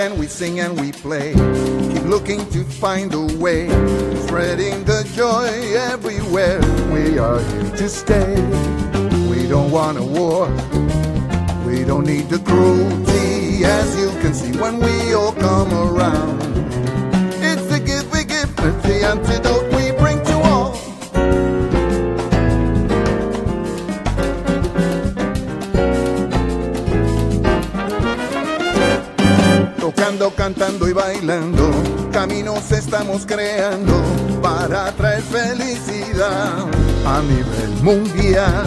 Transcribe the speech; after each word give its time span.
and 0.00 0.18
we 0.18 0.26
sing 0.26 0.60
and 0.60 0.80
we 0.80 0.92
play. 0.92 1.34
Keep 1.92 2.04
looking 2.04 2.40
to 2.52 2.64
find 2.64 3.12
a 3.12 3.20
way, 3.36 3.68
spreading 4.24 4.82
the 4.84 5.02
joy 5.14 5.50
everywhere. 5.76 6.58
We 6.90 7.18
are 7.18 7.38
here 7.38 7.76
to 7.76 7.88
stay. 7.88 8.34
We 9.28 9.46
don't 9.46 9.70
want 9.70 9.98
a 9.98 10.02
war. 10.02 10.48
We 11.66 11.84
don't 11.84 12.06
need 12.06 12.30
the 12.30 12.38
cruelty, 12.38 13.64
as 13.64 13.94
you 14.00 14.08
can 14.22 14.32
see 14.32 14.58
when 14.58 14.78
we 14.78 15.12
all 15.12 15.32
come 15.32 15.70
around. 15.74 16.39
Bailando, 30.92 31.70
caminos 32.12 32.70
estamos 32.72 33.24
creando 33.26 33.92
para 34.42 34.92
traer 34.92 35.22
felicidad 35.22 36.66
a 37.06 37.20
nivel 37.22 37.82
mundial. 37.82 38.64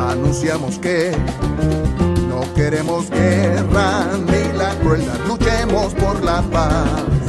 Anunciamos 0.00 0.78
que 0.78 1.12
no 2.28 2.40
queremos 2.54 3.10
guerra 3.10 4.06
ni 4.26 4.56
la 4.56 4.74
crueldad, 4.80 5.18
luchemos 5.26 5.94
por 5.94 6.22
la 6.22 6.42
paz. 6.42 7.21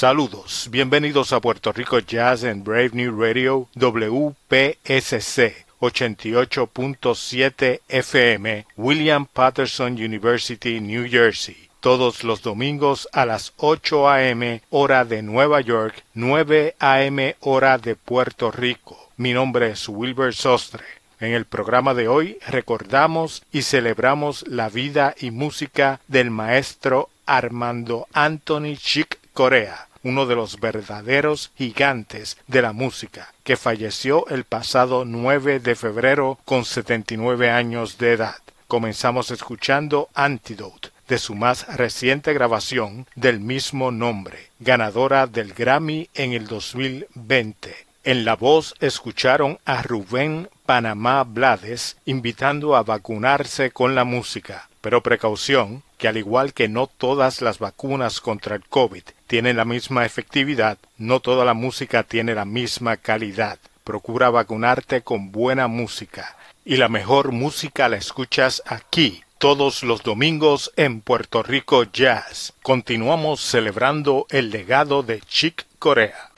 Saludos, 0.00 0.68
bienvenidos 0.70 1.34
a 1.34 1.40
Puerto 1.40 1.72
Rico 1.72 1.98
Jazz 1.98 2.44
en 2.44 2.64
Brave 2.64 2.92
New 2.94 3.20
Radio 3.20 3.68
WPSC 3.74 5.66
88.7 5.78 7.80
FM, 7.86 8.66
William 8.78 9.26
Patterson 9.26 9.92
University, 9.92 10.80
New 10.80 11.06
Jersey. 11.06 11.68
Todos 11.80 12.24
los 12.24 12.40
domingos 12.40 13.10
a 13.12 13.26
las 13.26 13.52
8 13.58 14.08
a.m. 14.08 14.62
hora 14.70 15.04
de 15.04 15.20
Nueva 15.20 15.60
York, 15.60 16.02
9 16.14 16.76
a.m. 16.78 17.36
hora 17.40 17.76
de 17.76 17.94
Puerto 17.94 18.50
Rico. 18.50 19.10
Mi 19.18 19.34
nombre 19.34 19.72
es 19.72 19.86
Wilbur 19.86 20.32
Sostre. 20.32 20.84
En 21.20 21.34
el 21.34 21.44
programa 21.44 21.92
de 21.92 22.08
hoy 22.08 22.38
recordamos 22.46 23.42
y 23.52 23.60
celebramos 23.60 24.48
la 24.48 24.70
vida 24.70 25.14
y 25.20 25.30
música 25.30 26.00
del 26.08 26.30
maestro 26.30 27.10
Armando 27.26 28.08
Anthony 28.14 28.76
Chick 28.78 29.18
Corea 29.34 29.89
uno 30.02 30.26
de 30.26 30.36
los 30.36 30.60
verdaderos 30.60 31.52
gigantes 31.56 32.38
de 32.46 32.62
la 32.62 32.72
música, 32.72 33.32
que 33.44 33.56
falleció 33.56 34.26
el 34.28 34.44
pasado 34.44 35.04
9 35.04 35.60
de 35.60 35.74
febrero 35.74 36.38
con 36.44 36.64
79 36.64 37.50
años 37.50 37.98
de 37.98 38.12
edad. 38.12 38.36
Comenzamos 38.68 39.30
escuchando 39.30 40.08
Antidote 40.14 40.90
de 41.10 41.18
su 41.18 41.34
más 41.34 41.66
reciente 41.76 42.32
grabación 42.32 43.04
del 43.16 43.40
mismo 43.40 43.90
nombre, 43.90 44.50
ganadora 44.60 45.26
del 45.26 45.52
Grammy 45.54 46.08
en 46.14 46.32
el 46.32 46.46
2020. 46.46 47.74
En 48.04 48.24
la 48.24 48.36
voz 48.36 48.76
escucharon 48.78 49.58
a 49.64 49.82
Rubén 49.82 50.48
Panamá 50.66 51.24
Blades 51.24 51.96
invitando 52.04 52.76
a 52.76 52.84
vacunarse 52.84 53.72
con 53.72 53.96
la 53.96 54.04
música. 54.04 54.68
Pero 54.80 55.02
precaución, 55.02 55.82
que 55.98 56.06
al 56.06 56.16
igual 56.16 56.54
que 56.54 56.68
no 56.68 56.86
todas 56.86 57.42
las 57.42 57.58
vacunas 57.58 58.20
contra 58.20 58.54
el 58.54 58.64
COVID 58.66 59.02
tienen 59.30 59.58
la 59.58 59.64
misma 59.64 60.04
efectividad, 60.04 60.76
no 60.98 61.20
toda 61.20 61.44
la 61.44 61.54
música 61.54 62.02
tiene 62.02 62.34
la 62.34 62.44
misma 62.44 62.96
calidad. 62.96 63.60
Procura 63.84 64.28
vacunarte 64.28 65.02
con 65.02 65.30
buena 65.30 65.68
música. 65.68 66.36
Y 66.64 66.78
la 66.78 66.88
mejor 66.88 67.30
música 67.30 67.88
la 67.88 67.96
escuchas 67.96 68.60
aquí, 68.66 69.22
todos 69.38 69.84
los 69.84 70.02
domingos 70.02 70.72
en 70.74 71.00
Puerto 71.00 71.44
Rico 71.44 71.84
Jazz. 71.84 72.54
Continuamos 72.64 73.40
celebrando 73.40 74.26
el 74.30 74.50
legado 74.50 75.04
de 75.04 75.20
Chick 75.20 75.64
Corea. 75.78 76.29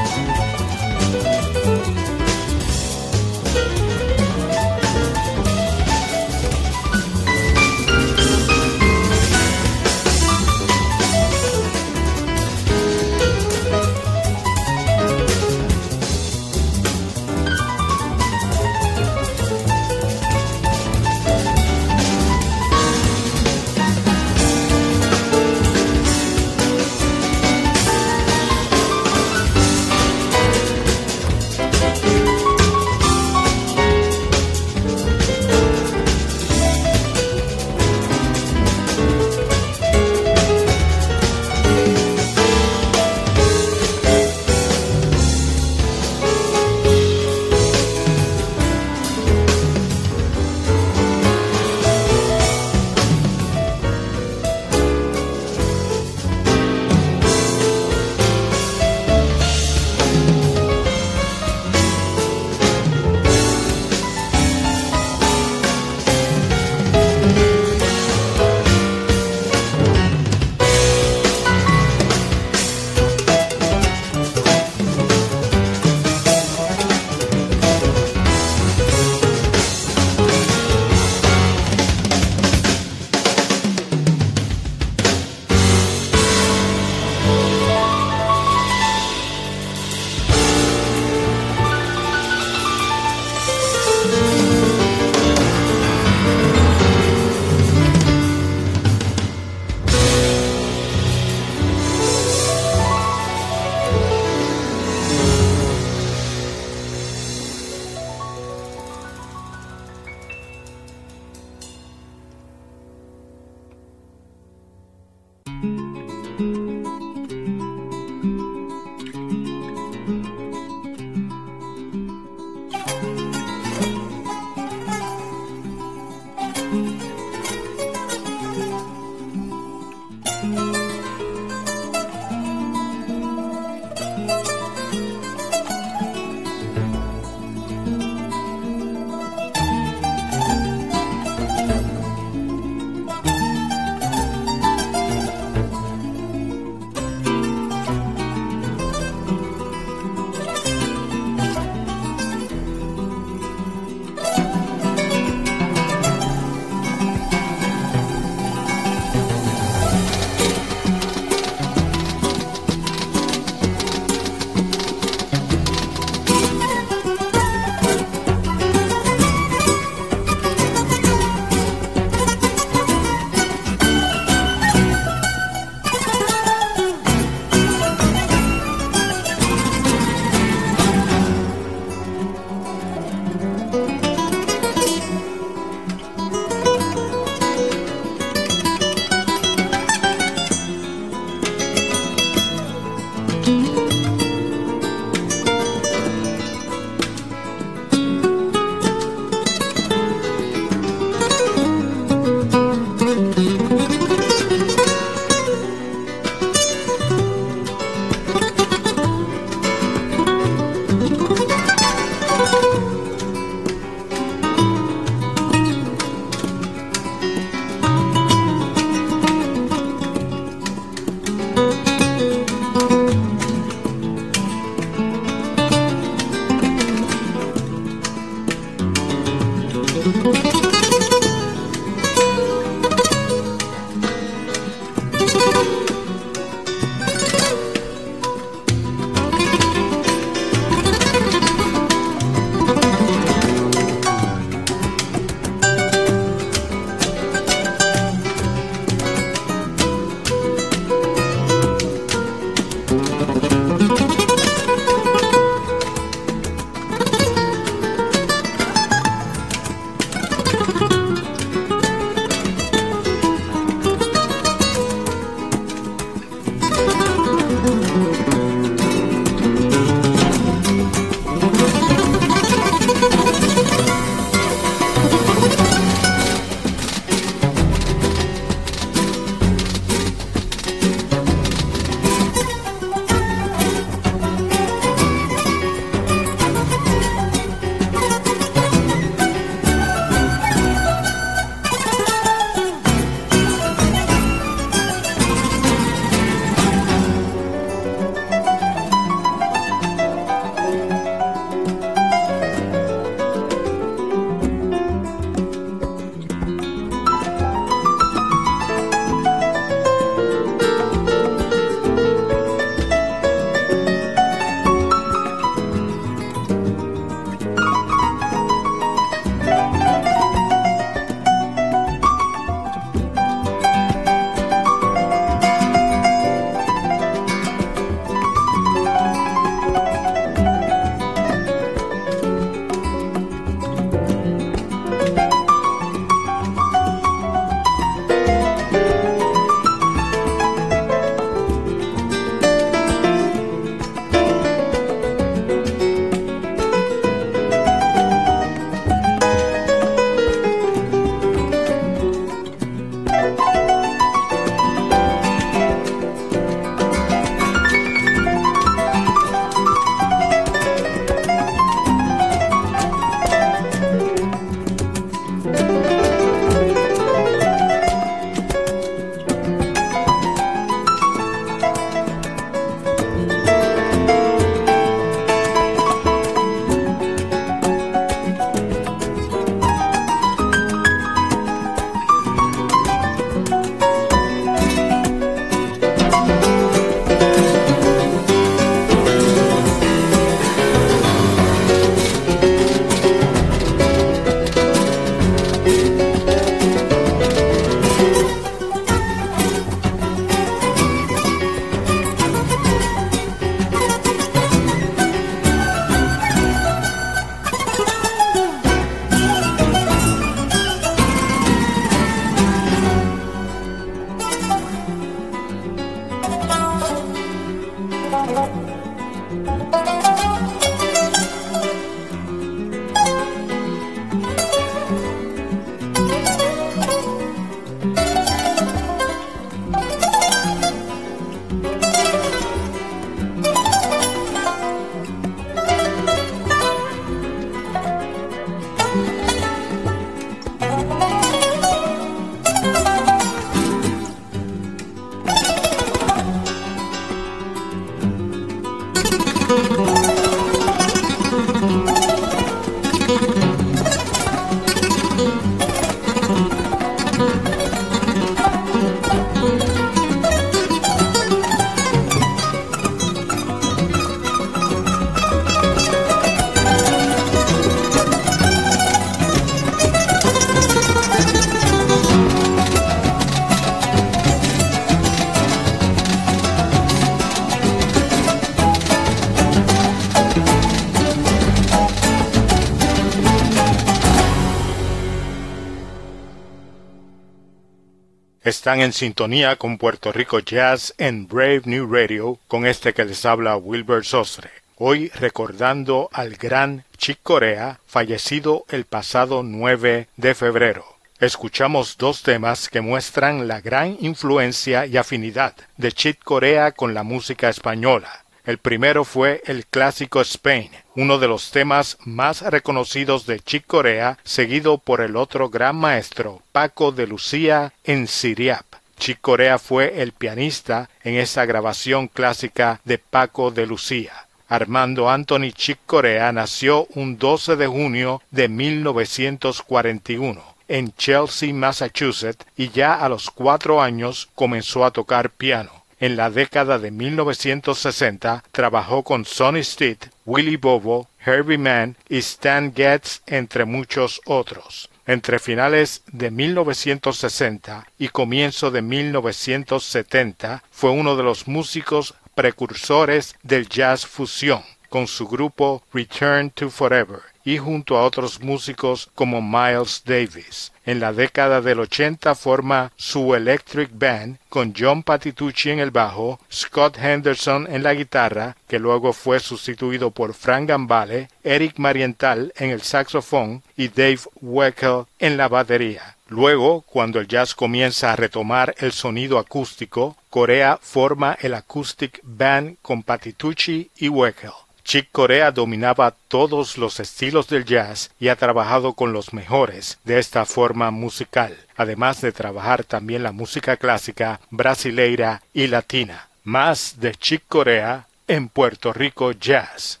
Están 488.61 488.81
en 488.81 488.93
sintonía 488.93 489.55
con 489.55 489.79
Puerto 489.79 490.11
Rico 490.11 490.37
Jazz 490.37 490.93
en 490.99 491.27
Brave 491.27 491.63
New 491.65 491.91
Radio 491.91 492.37
con 492.47 492.67
este 492.67 492.93
que 492.93 493.05
les 493.05 493.25
habla 493.25 493.57
Wilbur 493.57 494.05
Sostre. 494.05 494.51
Hoy 494.77 495.09
recordando 495.15 496.11
al 496.13 496.35
gran 496.35 496.83
Chick 496.95 497.17
Corea, 497.23 497.79
fallecido 497.87 498.65
el 498.69 498.85
pasado 498.85 499.41
9 499.41 500.09
de 500.15 500.35
febrero. 500.35 500.85
Escuchamos 501.19 501.97
dos 501.97 502.21
temas 502.21 502.69
que 502.69 502.81
muestran 502.81 503.47
la 503.47 503.61
gran 503.61 503.97
influencia 503.99 504.85
y 504.85 504.95
afinidad 504.97 505.55
de 505.77 505.91
Chick 505.91 506.23
Corea 506.23 506.71
con 506.71 506.93
la 506.93 507.01
música 507.01 507.49
española. 507.49 508.20
El 508.43 508.57
primero 508.57 509.05
fue 509.05 509.41
el 509.45 509.65
clásico 509.65 510.19
Spain, 510.21 510.71
uno 510.95 511.19
de 511.19 511.27
los 511.27 511.51
temas 511.51 511.97
más 512.05 512.41
reconocidos 512.41 513.27
de 513.27 513.39
Chick 513.39 513.67
Corea, 513.67 514.17
seguido 514.23 514.79
por 514.79 515.01
el 515.01 515.15
otro 515.15 515.49
gran 515.49 515.75
maestro, 515.75 516.41
Paco 516.51 516.91
de 516.91 517.05
Lucía, 517.05 517.73
en 517.83 518.07
Siriap. 518.07 518.65
Chick 518.97 519.19
Corea 519.21 519.59
fue 519.59 520.01
el 520.01 520.11
pianista 520.11 520.89
en 521.03 521.15
esa 521.15 521.45
grabación 521.45 522.07
clásica 522.07 522.81
de 522.83 522.97
Paco 522.97 523.51
de 523.51 523.65
Lucía. 523.65 524.27
Armando 524.47 525.09
Anthony 525.09 525.51
Chick 525.53 525.79
Corea 525.85 526.31
nació 526.31 526.87
un 526.95 527.17
12 527.17 527.55
de 527.55 527.67
junio 527.67 528.21
de 528.31 528.49
1941 528.49 530.51
en 530.71 530.93
Chelsea, 530.93 531.53
Massachusetts, 531.53 532.45
y 532.55 532.69
ya 532.69 532.93
a 532.93 533.09
los 533.09 533.29
cuatro 533.29 533.81
años 533.81 534.29
comenzó 534.35 534.85
a 534.85 534.91
tocar 534.91 535.29
piano. 535.29 535.80
En 536.01 536.15
la 536.15 536.31
década 536.31 536.79
de 536.79 536.89
1960 536.89 538.43
trabajó 538.51 539.03
con 539.03 539.23
Sonny 539.23 539.63
Stitt, 539.63 540.07
Willie 540.25 540.57
Bobo, 540.57 541.07
Herbie 541.23 541.59
Mann 541.59 541.95
y 542.09 542.17
Stan 542.17 542.73
Getz, 542.73 543.21
entre 543.27 543.65
muchos 543.65 544.19
otros. 544.25 544.89
Entre 545.05 545.37
finales 545.37 546.01
de 546.11 546.31
1960 546.31 547.85
y 547.99 548.07
comienzo 548.07 548.71
de 548.71 548.81
1970 548.81 550.63
fue 550.71 550.89
uno 550.89 551.15
de 551.15 551.21
los 551.21 551.47
músicos 551.47 552.15
precursores 552.33 553.35
del 553.43 553.69
jazz 553.69 554.07
fusión 554.07 554.63
con 554.89 555.05
su 555.05 555.27
grupo 555.27 555.83
Return 555.93 556.49
to 556.49 556.71
Forever 556.71 557.19
y 557.45 557.59
junto 557.59 557.95
a 557.95 558.05
otros 558.05 558.41
músicos 558.41 559.11
como 559.13 559.39
Miles 559.39 560.01
Davis. 560.03 560.71
En 560.85 560.99
la 560.99 561.13
década 561.13 561.61
del 561.61 561.79
80 561.79 562.33
forma 562.33 562.91
su 562.95 563.35
Electric 563.35 563.91
Band 563.93 564.37
con 564.49 564.73
John 564.77 565.03
Patitucci 565.03 565.69
en 565.69 565.79
el 565.79 565.91
bajo, 565.91 566.39
Scott 566.51 566.97
Henderson 566.97 567.67
en 567.71 567.83
la 567.83 567.93
guitarra, 567.93 568.55
que 568.67 568.79
luego 568.79 569.13
fue 569.13 569.39
sustituido 569.39 570.09
por 570.09 570.33
Frank 570.33 570.69
Gambale, 570.69 571.29
Eric 571.43 571.77
Marienthal 571.77 572.51
en 572.57 572.71
el 572.71 572.81
saxofón 572.81 573.61
y 573.77 573.89
Dave 573.89 574.21
Weckl 574.41 575.05
en 575.19 575.37
la 575.37 575.47
batería. 575.47 576.15
Luego, 576.27 576.81
cuando 576.81 577.19
el 577.19 577.27
jazz 577.27 577.53
comienza 577.53 578.11
a 578.11 578.15
retomar 578.15 578.73
el 578.79 578.91
sonido 578.91 579.37
acústico, 579.37 580.15
Corea 580.29 580.79
forma 580.81 581.37
el 581.41 581.53
Acoustic 581.53 582.21
Band 582.23 582.77
con 582.81 583.03
Patitucci 583.03 583.91
y 583.97 584.07
Weckl. 584.07 584.47
Chick 584.83 585.09
Corea 585.11 585.51
dominaba 585.51 586.15
todos 586.27 586.77
los 586.77 586.99
estilos 586.99 587.47
del 587.47 587.65
jazz 587.65 588.11
y 588.19 588.27
ha 588.27 588.35
trabajado 588.35 588.93
con 588.93 589.13
los 589.13 589.33
mejores 589.33 589.99
de 590.03 590.19
esta 590.19 590.45
forma 590.45 590.91
musical, 590.91 591.55
además 591.77 592.21
de 592.21 592.31
trabajar 592.31 592.83
también 592.83 593.23
la 593.23 593.31
música 593.31 593.77
clásica, 593.77 594.39
brasileira 594.49 595.41
y 595.53 595.67
latina. 595.67 596.27
Más 596.43 596.99
de 596.99 597.13
Chick 597.13 597.43
Corea 597.47 598.07
en 598.27 598.49
Puerto 598.49 598.93
Rico 598.93 599.31
Jazz. 599.31 600.00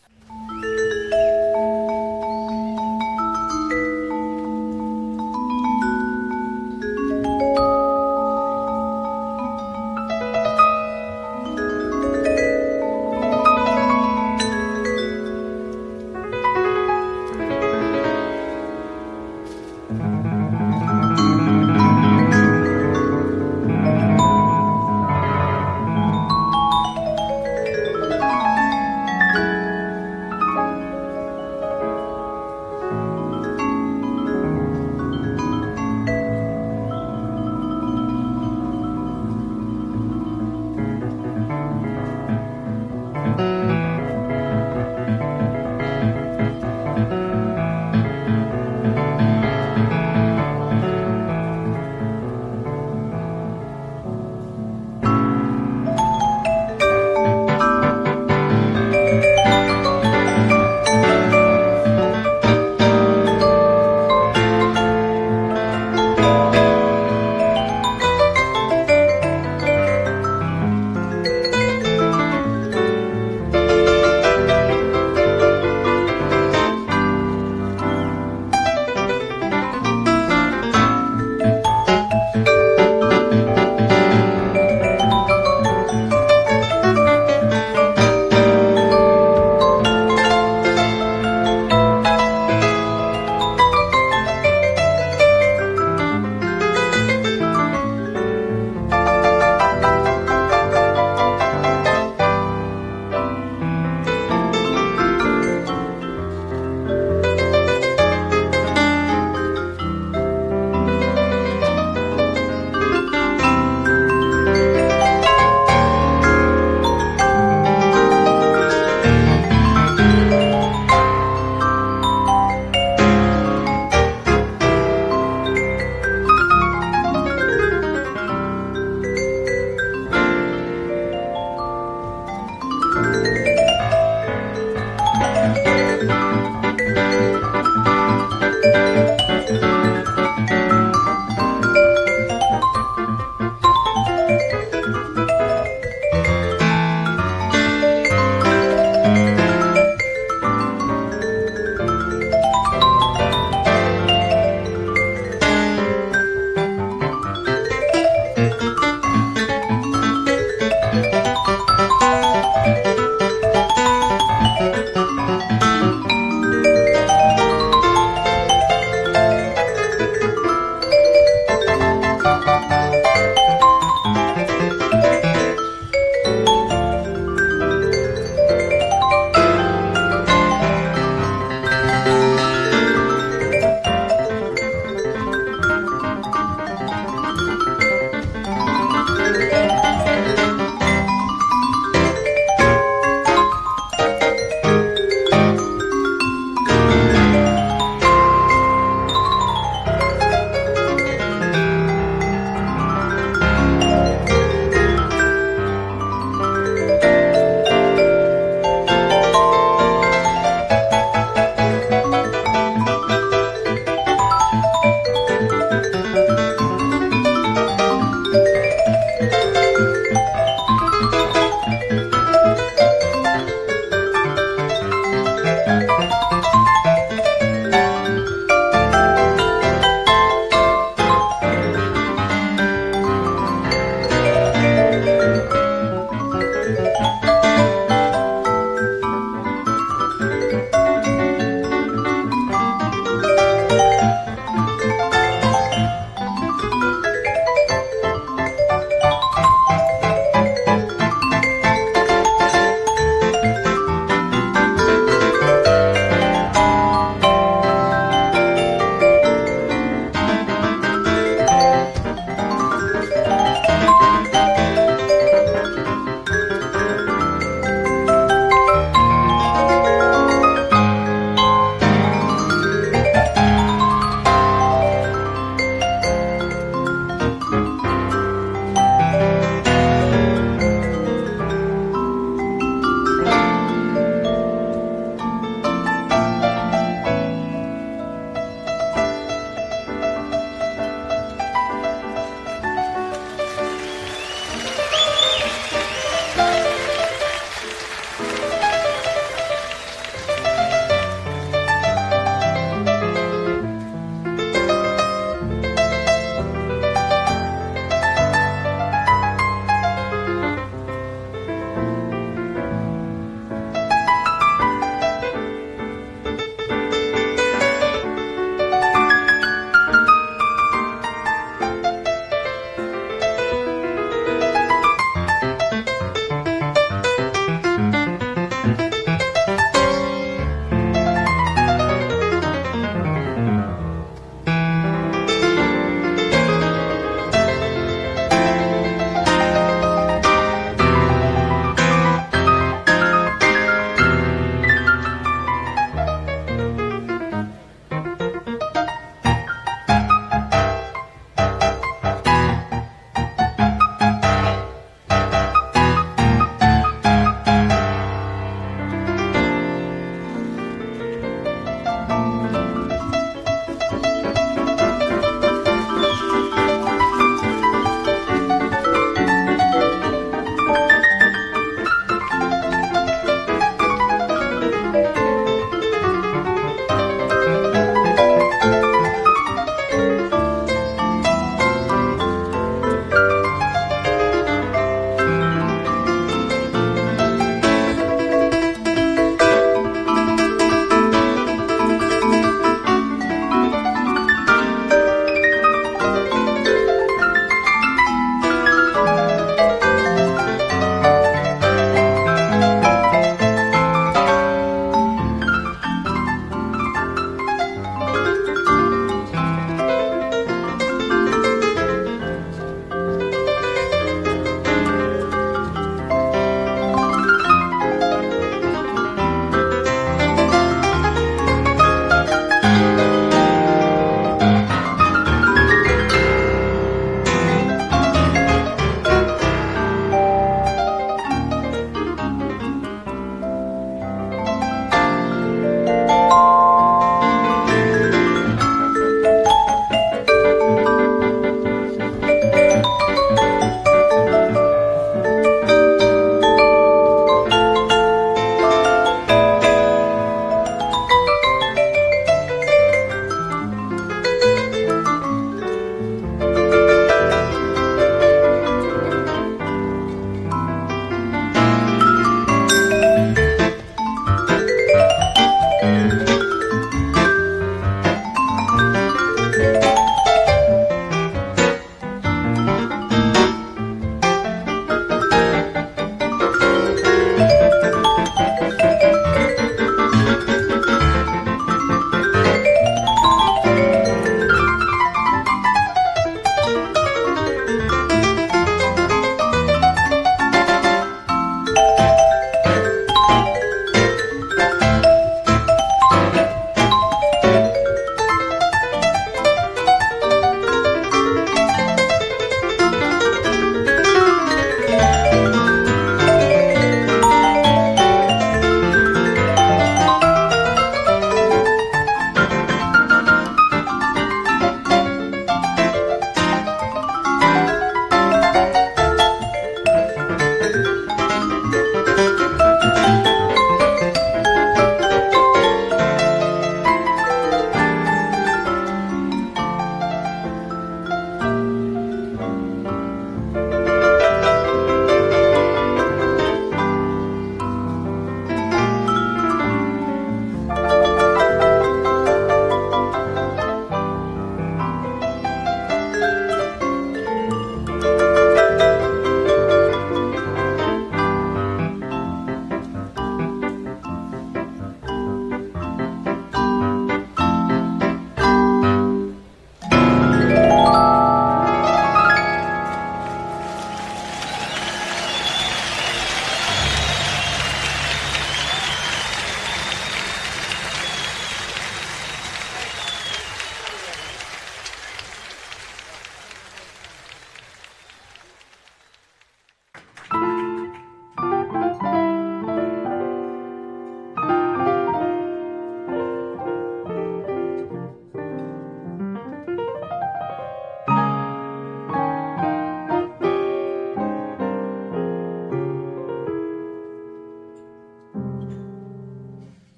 Mm-hmm. 19.91 20.40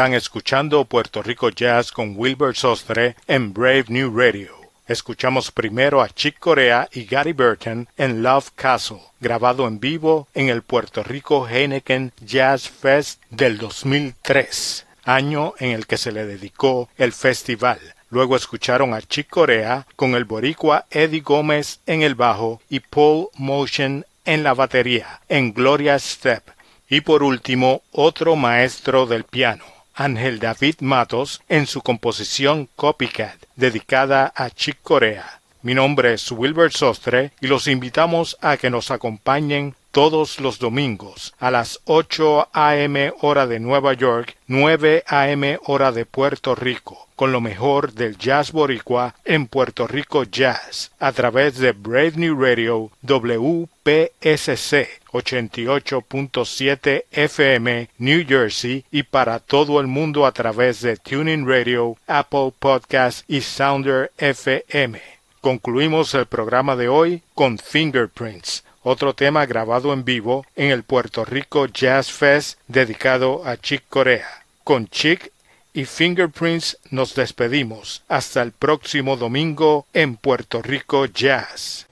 Están 0.00 0.14
escuchando 0.14 0.86
Puerto 0.86 1.22
Rico 1.22 1.50
Jazz 1.50 1.92
con 1.92 2.14
Wilbur 2.16 2.56
Sostre 2.56 3.16
en 3.26 3.52
Brave 3.52 3.84
New 3.88 4.18
Radio. 4.18 4.56
Escuchamos 4.88 5.50
primero 5.50 6.00
a 6.00 6.08
Chick 6.08 6.38
Corea 6.38 6.88
y 6.90 7.04
Gary 7.04 7.34
Burton 7.34 7.86
en 7.98 8.22
Love 8.22 8.50
Castle, 8.54 9.02
grabado 9.20 9.68
en 9.68 9.78
vivo 9.78 10.26
en 10.32 10.48
el 10.48 10.62
Puerto 10.62 11.02
Rico 11.02 11.46
Heineken 11.46 12.14
Jazz 12.24 12.66
Fest 12.66 13.20
del 13.28 13.58
2003, 13.58 14.86
año 15.04 15.52
en 15.58 15.72
el 15.72 15.86
que 15.86 15.98
se 15.98 16.12
le 16.12 16.24
dedicó 16.24 16.88
el 16.96 17.12
festival. 17.12 17.78
Luego 18.08 18.36
escucharon 18.36 18.94
a 18.94 19.02
Chick 19.02 19.28
Corea 19.28 19.86
con 19.96 20.14
el 20.14 20.24
boricua 20.24 20.86
Eddie 20.90 21.20
Gómez 21.20 21.80
en 21.84 22.00
el 22.00 22.14
bajo 22.14 22.62
y 22.70 22.80
Paul 22.80 23.28
Motion 23.34 24.06
en 24.24 24.44
la 24.44 24.54
batería, 24.54 25.20
en 25.28 25.52
Gloria 25.52 25.98
Step. 25.98 26.44
Y 26.88 27.02
por 27.02 27.22
último, 27.22 27.82
otro 27.92 28.34
maestro 28.34 29.04
del 29.04 29.24
piano, 29.24 29.62
Ángel 30.00 30.38
David 30.38 30.76
Matos, 30.80 31.42
en 31.50 31.66
su 31.66 31.82
composición 31.82 32.70
Copycat, 32.74 33.36
dedicada 33.54 34.32
a 34.34 34.48
Chick 34.48 34.78
Corea. 34.82 35.40
Mi 35.60 35.74
nombre 35.74 36.14
es 36.14 36.32
Wilbert 36.32 36.72
Sostre 36.72 37.32
y 37.42 37.48
los 37.48 37.68
invitamos 37.68 38.38
a 38.40 38.56
que 38.56 38.70
nos 38.70 38.90
acompañen 38.90 39.74
todos 39.90 40.40
los 40.40 40.58
domingos 40.58 41.34
a 41.38 41.50
las 41.50 41.80
8 41.84 42.48
a.m. 42.50 43.12
hora 43.20 43.46
de 43.46 43.60
Nueva 43.60 43.92
York, 43.92 44.36
9 44.46 45.04
a.m. 45.06 45.58
hora 45.66 45.92
de 45.92 46.06
Puerto 46.06 46.54
Rico, 46.54 47.06
con 47.14 47.30
lo 47.30 47.42
mejor 47.42 47.92
del 47.92 48.16
jazz 48.16 48.52
boricua 48.52 49.16
en 49.26 49.48
Puerto 49.48 49.86
Rico 49.86 50.24
Jazz, 50.24 50.92
a 50.98 51.12
través 51.12 51.58
de 51.58 51.72
Brave 51.72 52.14
Radio 52.38 52.90
WPSC 53.02 54.99
88.7 55.12 57.04
FM 57.10 57.88
New 57.98 58.24
Jersey 58.26 58.84
y 58.90 59.02
para 59.02 59.38
todo 59.38 59.80
el 59.80 59.86
mundo 59.86 60.26
a 60.26 60.32
través 60.32 60.80
de 60.80 60.96
Tuning 60.96 61.46
Radio, 61.46 61.96
Apple 62.06 62.52
Podcast 62.58 63.24
y 63.28 63.40
Sounder 63.40 64.12
FM. 64.18 65.00
Concluimos 65.40 66.14
el 66.14 66.26
programa 66.26 66.76
de 66.76 66.88
hoy 66.88 67.22
con 67.34 67.58
Fingerprints, 67.58 68.64
otro 68.82 69.14
tema 69.14 69.46
grabado 69.46 69.92
en 69.92 70.04
vivo 70.04 70.44
en 70.56 70.70
el 70.70 70.82
Puerto 70.82 71.24
Rico 71.24 71.66
Jazz 71.66 72.12
Fest 72.12 72.58
dedicado 72.68 73.46
a 73.46 73.56
Chick 73.56 73.84
Corea. 73.88 74.44
Con 74.64 74.88
Chick 74.88 75.32
y 75.72 75.84
Fingerprints 75.84 76.78
nos 76.90 77.14
despedimos. 77.14 78.02
Hasta 78.08 78.42
el 78.42 78.52
próximo 78.52 79.16
domingo 79.16 79.86
en 79.92 80.16
Puerto 80.16 80.62
Rico 80.62 81.06
Jazz. 81.06 81.86